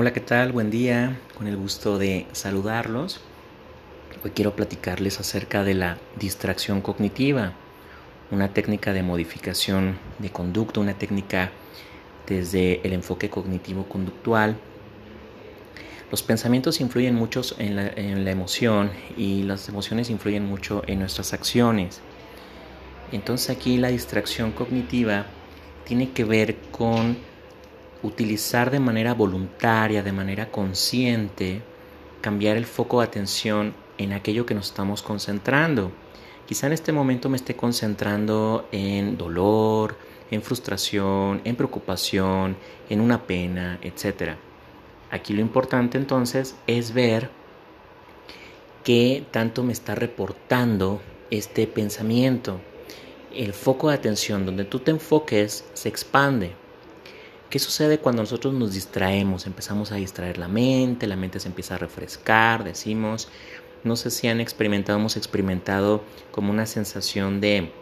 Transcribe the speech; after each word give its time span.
Hola, 0.00 0.12
¿qué 0.12 0.20
tal? 0.20 0.52
Buen 0.52 0.70
día, 0.70 1.18
con 1.36 1.48
el 1.48 1.56
gusto 1.56 1.98
de 1.98 2.28
saludarlos. 2.30 3.20
Hoy 4.22 4.30
quiero 4.30 4.54
platicarles 4.54 5.18
acerca 5.18 5.64
de 5.64 5.74
la 5.74 5.98
distracción 6.20 6.82
cognitiva, 6.82 7.54
una 8.30 8.54
técnica 8.54 8.92
de 8.92 9.02
modificación 9.02 9.98
de 10.20 10.30
conducta, 10.30 10.78
una 10.78 10.94
técnica 10.94 11.50
desde 12.28 12.80
el 12.86 12.92
enfoque 12.92 13.28
cognitivo-conductual. 13.28 14.56
Los 16.12 16.22
pensamientos 16.22 16.80
influyen 16.80 17.16
mucho 17.16 17.42
en 17.58 17.74
la, 17.74 17.88
en 17.88 18.24
la 18.24 18.30
emoción 18.30 18.92
y 19.16 19.42
las 19.42 19.68
emociones 19.68 20.10
influyen 20.10 20.44
mucho 20.44 20.84
en 20.86 21.00
nuestras 21.00 21.32
acciones. 21.32 22.02
Entonces 23.10 23.50
aquí 23.50 23.78
la 23.78 23.88
distracción 23.88 24.52
cognitiva 24.52 25.26
tiene 25.84 26.12
que 26.12 26.22
ver 26.22 26.54
con 26.70 27.16
utilizar 28.02 28.70
de 28.70 28.80
manera 28.80 29.14
voluntaria, 29.14 30.02
de 30.02 30.12
manera 30.12 30.50
consciente, 30.50 31.62
cambiar 32.20 32.56
el 32.56 32.66
foco 32.66 33.00
de 33.00 33.06
atención 33.06 33.74
en 33.98 34.12
aquello 34.12 34.46
que 34.46 34.54
nos 34.54 34.66
estamos 34.66 35.02
concentrando. 35.02 35.90
Quizá 36.46 36.66
en 36.66 36.72
este 36.72 36.92
momento 36.92 37.28
me 37.28 37.36
esté 37.36 37.54
concentrando 37.54 38.68
en 38.72 39.18
dolor, 39.18 39.96
en 40.30 40.42
frustración, 40.42 41.40
en 41.44 41.56
preocupación, 41.56 42.56
en 42.88 43.00
una 43.00 43.26
pena, 43.26 43.78
etc. 43.82 44.36
Aquí 45.10 45.34
lo 45.34 45.40
importante 45.40 45.98
entonces 45.98 46.54
es 46.66 46.92
ver 46.92 47.30
qué 48.84 49.24
tanto 49.30 49.62
me 49.62 49.72
está 49.72 49.94
reportando 49.94 51.00
este 51.30 51.66
pensamiento. 51.66 52.60
El 53.34 53.52
foco 53.52 53.88
de 53.88 53.96
atención 53.96 54.46
donde 54.46 54.64
tú 54.64 54.78
te 54.78 54.90
enfoques 54.90 55.64
se 55.74 55.88
expande. 55.88 56.52
¿Qué 57.50 57.58
sucede 57.58 57.98
cuando 57.98 58.20
nosotros 58.20 58.52
nos 58.52 58.74
distraemos? 58.74 59.46
Empezamos 59.46 59.90
a 59.90 59.94
distraer 59.94 60.36
la 60.36 60.48
mente, 60.48 61.06
la 61.06 61.16
mente 61.16 61.40
se 61.40 61.48
empieza 61.48 61.76
a 61.76 61.78
refrescar, 61.78 62.62
decimos, 62.62 63.28
no 63.84 63.96
sé 63.96 64.10
si 64.10 64.28
han 64.28 64.40
experimentado, 64.40 64.98
hemos 64.98 65.16
experimentado 65.16 66.02
como 66.30 66.50
una 66.50 66.66
sensación 66.66 67.40
de, 67.40 67.72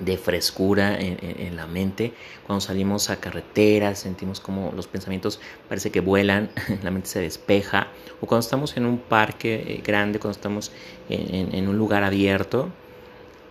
de 0.00 0.16
frescura 0.16 0.98
en, 0.98 1.56
la 1.56 1.66
mente. 1.66 2.14
Cuando 2.46 2.62
salimos 2.62 3.10
a 3.10 3.20
carretera, 3.20 3.94
sentimos 3.94 4.40
como 4.40 4.72
los 4.74 4.86
pensamientos 4.86 5.40
parece 5.68 5.90
que 5.90 6.00
vuelan, 6.00 6.48
la 6.82 6.90
mente 6.90 7.08
se 7.10 7.20
despeja. 7.20 7.88
O 8.22 8.26
cuando 8.26 8.46
estamos 8.46 8.78
en 8.78 8.86
un 8.86 8.96
parque 8.96 9.56
eh, 9.56 9.82
grande, 9.84 10.18
cuando 10.18 10.36
estamos 10.36 10.72
en 11.10 11.68
un 11.68 11.76
lugar 11.76 12.02
abierto, 12.02 12.70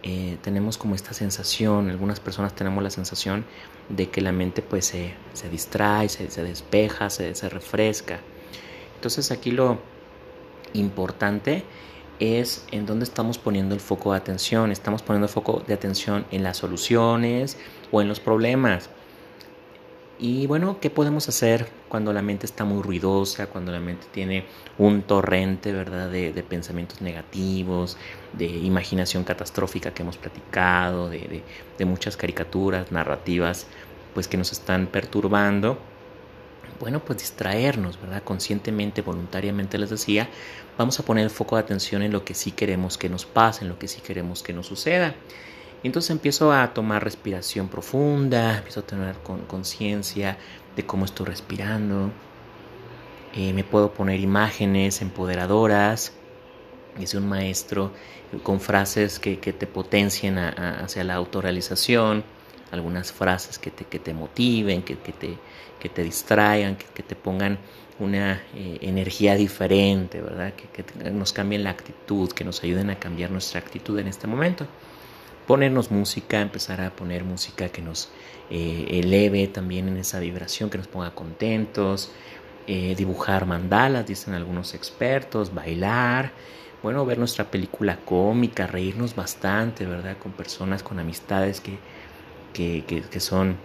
eh, 0.07 0.37
tenemos 0.43 0.77
como 0.77 0.93
esta 0.93 1.13
sensación, 1.13 1.89
algunas 1.89 2.19
personas 2.19 2.53
tenemos 2.53 2.83
la 2.83 2.91
sensación 2.91 3.43
de 3.89 4.11
que 4.11 4.21
la 4.21 4.31
mente 4.31 4.61
pues 4.61 4.85
se, 4.85 5.15
se 5.33 5.49
distrae, 5.49 6.09
se, 6.09 6.29
se 6.29 6.43
despeja, 6.43 7.09
se, 7.09 7.33
se, 7.33 7.49
refresca. 7.49 8.19
Entonces 8.93 9.31
aquí 9.31 9.49
lo 9.49 9.79
importante 10.73 11.63
es 12.19 12.65
en 12.71 12.85
dónde 12.85 13.03
estamos 13.03 13.39
poniendo 13.39 13.73
el 13.73 13.81
foco 13.81 14.11
de 14.11 14.19
atención. 14.19 14.71
Estamos 14.71 15.01
poniendo 15.01 15.25
el 15.25 15.33
foco 15.33 15.63
de 15.65 15.73
atención 15.73 16.27
en 16.29 16.43
las 16.43 16.57
soluciones 16.57 17.57
o 17.91 17.99
en 17.99 18.07
los 18.07 18.19
problemas. 18.19 18.91
Y 20.17 20.47
bueno, 20.47 20.79
¿qué 20.79 20.89
podemos 20.89 21.27
hacer 21.27 21.67
cuando 21.89 22.13
la 22.13 22.21
mente 22.21 22.45
está 22.45 22.63
muy 22.63 22.81
ruidosa, 22.81 23.47
cuando 23.47 23.73
la 23.73 23.81
mente 23.81 24.07
tiene 24.13 24.45
un 24.77 25.01
torrente, 25.01 25.73
¿verdad? 25.73 26.09
De, 26.09 26.31
de 26.31 26.43
pensamientos 26.43 27.01
negativos, 27.01 27.97
de 28.31 28.45
imaginación 28.45 29.25
catastrófica 29.25 29.93
que 29.93 30.03
hemos 30.03 30.15
platicado, 30.17 31.09
de, 31.09 31.43
de, 31.77 31.85
muchas 31.85 32.15
caricaturas, 32.15 32.93
narrativas, 32.93 33.67
pues 34.13 34.29
que 34.29 34.37
nos 34.37 34.53
están 34.53 34.87
perturbando. 34.87 35.77
Bueno, 36.79 37.01
pues 37.03 37.19
distraernos, 37.19 37.99
¿verdad? 37.99 38.23
Conscientemente, 38.23 39.01
voluntariamente 39.01 39.77
les 39.77 39.89
decía, 39.89 40.29
vamos 40.77 40.97
a 40.99 41.03
poner 41.03 41.25
el 41.25 41.29
foco 41.29 41.57
de 41.57 41.63
atención 41.63 42.01
en 42.01 42.13
lo 42.13 42.23
que 42.23 42.35
sí 42.35 42.51
queremos 42.51 42.97
que 42.97 43.09
nos 43.09 43.25
pase, 43.25 43.63
en 43.63 43.69
lo 43.69 43.77
que 43.79 43.89
sí 43.89 43.99
queremos 43.99 44.43
que 44.43 44.53
nos 44.53 44.67
suceda. 44.67 45.13
Entonces 45.85 46.09
empiezo 46.09 46.51
a 46.51 46.73
tomar 46.73 47.03
respiración 47.03 47.67
profunda, 47.67 48.57
empiezo 48.57 48.79
a 48.79 48.83
tener 48.87 49.17
conciencia 49.47 50.35
de 50.75 50.83
cómo 50.83 51.05
estoy 51.05 51.27
respirando. 51.27 52.09
Eh, 53.35 53.53
me 53.53 53.63
puedo 53.63 53.93
poner 53.93 54.19
imágenes 54.19 55.03
empoderadoras, 55.03 56.13
dice 56.97 57.19
un 57.19 57.29
maestro, 57.29 57.91
con 58.41 58.59
frases 58.61 59.19
que, 59.19 59.37
que 59.37 59.53
te 59.53 59.67
potencien 59.67 60.39
a, 60.39 60.49
a, 60.49 60.85
hacia 60.85 61.03
la 61.03 61.13
autorrealización, 61.13 62.23
algunas 62.71 63.11
frases 63.11 63.59
que 63.59 63.69
te, 63.69 63.85
que 63.85 63.99
te 63.99 64.15
motiven, 64.15 64.81
que, 64.81 64.97
que, 64.97 65.11
te, 65.11 65.37
que 65.79 65.89
te 65.89 66.03
distraigan, 66.03 66.77
que, 66.77 67.03
te 67.03 67.15
pongan 67.15 67.59
una 67.99 68.41
eh, 68.55 68.79
energía 68.81 69.35
diferente, 69.35 70.19
¿verdad? 70.19 70.53
Que 70.53 71.11
nos 71.11 71.31
cambien 71.31 71.63
la 71.63 71.69
actitud, 71.69 72.31
que 72.31 72.43
nos 72.43 72.63
ayuden 72.63 72.89
a 72.89 72.97
cambiar 72.97 73.29
nuestra 73.29 73.59
actitud 73.59 73.99
en 73.99 74.07
este 74.07 74.25
momento 74.25 74.65
ponernos 75.47 75.91
música, 75.91 76.41
empezar 76.41 76.81
a 76.81 76.89
poner 76.91 77.23
música 77.23 77.69
que 77.69 77.81
nos 77.81 78.09
eh, 78.49 78.87
eleve 78.89 79.47
también 79.47 79.87
en 79.87 79.97
esa 79.97 80.19
vibración, 80.19 80.69
que 80.69 80.77
nos 80.77 80.87
ponga 80.87 81.11
contentos, 81.11 82.11
eh, 82.67 82.95
dibujar 82.95 83.45
mandalas, 83.45 84.07
dicen 84.07 84.33
algunos 84.33 84.73
expertos, 84.73 85.53
bailar, 85.53 86.31
bueno, 86.81 87.05
ver 87.05 87.17
nuestra 87.17 87.45
película 87.45 87.97
cómica, 87.97 88.67
reírnos 88.67 89.15
bastante, 89.15 89.85
¿verdad? 89.85 90.17
Con 90.17 90.31
personas, 90.31 90.83
con 90.83 90.99
amistades 90.99 91.61
que, 91.61 91.77
que, 92.53 92.83
que, 92.85 93.19
son, 93.19 93.57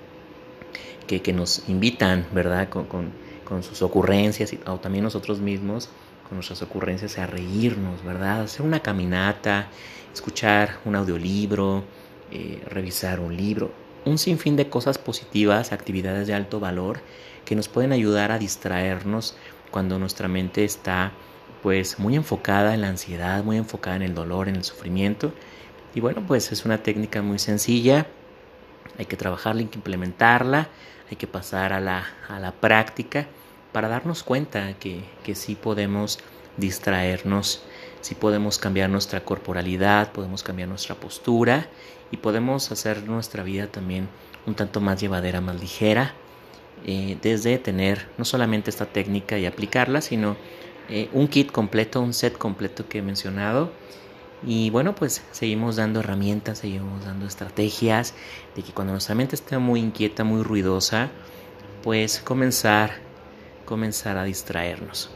que, 1.07 1.23
que, 1.23 1.33
nos 1.33 1.69
invitan, 1.69 2.27
¿verdad? 2.33 2.69
Con, 2.69 2.87
con, 2.87 3.11
con 3.45 3.63
sus 3.63 3.83
ocurrencias, 3.83 4.55
o 4.67 4.79
también 4.79 5.05
nosotros 5.05 5.41
mismos 5.41 5.91
nuestras 6.31 6.63
ocurrencias 6.63 7.19
a 7.19 7.27
reírnos, 7.27 8.05
¿verdad? 8.05 8.43
Hacer 8.43 8.63
una 8.63 8.81
caminata, 8.81 9.69
escuchar 10.13 10.79
un 10.85 10.97
audiolibro, 10.97 11.85
eh, 12.31 12.63
revisar 12.67 13.21
un 13.21 13.37
libro, 13.37 13.73
un 14.05 14.19
sinfín 14.19 14.57
de 14.57 14.69
cosas 14.69 14.99
positivas, 14.99 15.73
actividades 15.73 16.27
de 16.27 16.35
alto 16.35 16.61
valor 16.61 17.01
que 17.45 17.57
nos 17.57 17.69
pueden 17.69 17.93
ayudar 17.93 18.33
a 18.33 18.39
distraernos 18.39 19.37
cuando 19.71 19.99
nuestra 19.99 20.29
mente 20.29 20.65
está 20.65 21.13
pues 21.63 21.99
muy 21.99 22.17
enfocada 22.17 22.75
en 22.75 22.81
la 22.81 22.89
ansiedad, 22.89 23.45
muy 23.45 23.57
enfocada 23.57 23.97
en 23.97 24.03
el 24.03 24.15
dolor, 24.15 24.49
en 24.49 24.57
el 24.57 24.65
sufrimiento. 24.65 25.33
Y 25.95 26.01
bueno, 26.01 26.23
pues 26.27 26.53
es 26.53 26.65
una 26.65 26.79
técnica 26.79 27.23
muy 27.23 27.39
sencilla, 27.39 28.07
hay 28.99 29.07
que 29.07 29.17
trabajarla, 29.17 29.61
hay 29.61 29.67
que 29.67 29.79
implementarla, 29.79 30.69
hay 31.11 31.17
que 31.17 31.27
pasar 31.27 31.73
a 31.73 31.81
la, 31.81 32.07
a 32.29 32.39
la 32.39 32.53
práctica 32.53 33.27
para 33.73 33.89
darnos 33.89 34.23
cuenta 34.23 34.75
que, 34.79 35.03
que 35.25 35.35
sí 35.35 35.55
podemos 35.55 36.19
distraernos, 36.57 37.63
sí 38.01 38.15
podemos 38.15 38.59
cambiar 38.59 38.91
nuestra 38.91 39.25
corporalidad, 39.25 40.13
podemos 40.13 40.43
cambiar 40.43 40.69
nuestra 40.69 40.95
postura 40.95 41.69
y 42.11 42.17
podemos 42.17 42.71
hacer 42.73 43.05
nuestra 43.05 43.43
vida 43.43 43.67
también 43.67 44.09
un 44.47 44.55
tanto 44.55 44.81
más 44.81 45.01
llevadera, 45.01 45.41
más 45.41 45.61
ligera, 45.61 46.15
eh, 46.87 47.19
desde 47.21 47.59
tener 47.59 48.09
no 48.17 48.25
solamente 48.25 48.71
esta 48.71 48.87
técnica 48.87 49.39
y 49.39 49.47
aplicarla, 49.47 50.01
sino 50.01 50.37
eh, 50.89 51.09
un 51.13 51.29
kit 51.29 51.53
completo, 51.53 52.01
un 52.01 52.15
set 52.15 52.37
completo 52.39 52.89
que 52.89 52.99
he 52.99 53.03
mencionado. 53.03 53.71
Y 54.47 54.71
bueno, 54.71 54.95
pues 54.95 55.23
seguimos 55.33 55.77
dando 55.77 56.01
herramientas, 56.01 56.59
seguimos 56.59 57.05
dando 57.05 57.27
estrategias 57.27 58.15
de 58.57 58.63
que 58.63 58.73
cuando 58.73 58.95
nuestra 58.95 59.15
mente 59.15 59.35
esté 59.35 59.59
muy 59.59 59.81
inquieta, 59.81 60.25
muy 60.25 60.43
ruidosa, 60.43 61.11
pues 61.83 62.21
comenzar 62.21 63.10
comenzar 63.71 64.19
a 64.19 64.25
distraernos. 64.25 65.11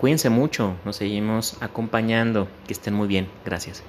Cuídense 0.00 0.30
mucho, 0.30 0.74
nos 0.86 0.96
seguimos 0.96 1.58
acompañando, 1.60 2.48
que 2.66 2.72
estén 2.72 2.94
muy 2.94 3.06
bien, 3.06 3.28
gracias. 3.44 3.82